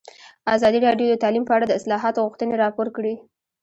[0.55, 3.13] ازادي راډیو د تعلیم په اړه د اصلاحاتو غوښتنې راپور کړې.